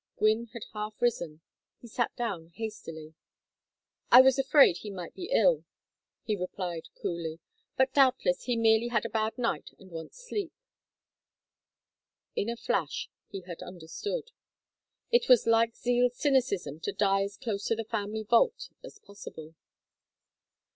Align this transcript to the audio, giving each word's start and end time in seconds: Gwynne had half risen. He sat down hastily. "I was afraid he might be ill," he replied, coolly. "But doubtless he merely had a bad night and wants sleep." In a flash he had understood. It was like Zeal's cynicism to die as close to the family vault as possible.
Gwynne 0.17 0.47
had 0.53 0.63
half 0.73 0.99
risen. 0.99 1.41
He 1.79 1.87
sat 1.87 2.15
down 2.15 2.47
hastily. 2.55 3.13
"I 4.09 4.21
was 4.21 4.39
afraid 4.39 4.77
he 4.77 4.89
might 4.89 5.13
be 5.13 5.25
ill," 5.31 5.63
he 6.23 6.35
replied, 6.35 6.87
coolly. 6.99 7.37
"But 7.77 7.93
doubtless 7.93 8.45
he 8.45 8.55
merely 8.55 8.87
had 8.87 9.05
a 9.05 9.09
bad 9.09 9.37
night 9.37 9.69
and 9.77 9.91
wants 9.91 10.17
sleep." 10.27 10.53
In 12.35 12.49
a 12.49 12.57
flash 12.57 13.11
he 13.27 13.41
had 13.41 13.61
understood. 13.61 14.31
It 15.11 15.29
was 15.29 15.45
like 15.45 15.75
Zeal's 15.75 16.17
cynicism 16.17 16.79
to 16.79 16.91
die 16.91 17.21
as 17.21 17.37
close 17.37 17.65
to 17.65 17.75
the 17.75 17.83
family 17.85 18.23
vault 18.23 18.69
as 18.83 18.97
possible. 18.97 19.53